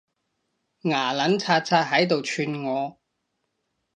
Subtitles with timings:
[0.81, 2.97] 牙撚擦擦喺度串我